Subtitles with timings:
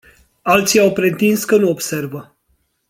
[0.41, 2.35] Alții au pretins că nu observă.